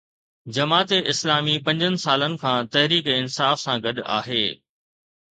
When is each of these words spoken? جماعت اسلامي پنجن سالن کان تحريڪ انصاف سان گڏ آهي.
جماعت 0.55 0.91
اسلامي 1.11 1.53
پنجن 1.67 1.97
سالن 2.05 2.33
کان 2.43 2.61
تحريڪ 2.77 3.11
انصاف 3.17 3.59
سان 3.65 3.83
گڏ 3.83 4.01
آهي. 4.15 4.41